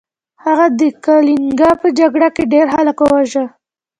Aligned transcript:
هغه 0.45 0.65
د 0.79 0.81
کلینګا 1.05 1.71
په 1.81 1.87
جګړه 1.99 2.27
کې 2.35 2.43
ډیر 2.53 2.65
خلک 2.75 2.97
وواژه. 3.01 3.43